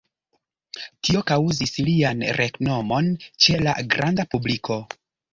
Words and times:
Tio 1.07 1.19
kaŭzis 1.31 1.73
lian 1.89 2.23
renomon 2.37 3.09
ĉe 3.45 3.59
la 3.67 3.75
granda 3.97 4.25
publiko. 4.33 4.79